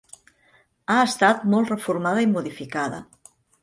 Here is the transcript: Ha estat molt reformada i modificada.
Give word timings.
Ha 0.93 0.95
estat 1.09 1.45
molt 1.53 1.71
reformada 1.77 2.27
i 2.29 2.35
modificada. 2.35 3.09